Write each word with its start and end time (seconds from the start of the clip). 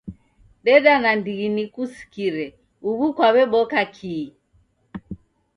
Deda 0.65 0.93
nandighi 1.01 1.47
nikusikire 1.55 2.45
uw'u 2.87 3.07
kwaweboa 3.15 3.83
kii? 3.95 4.27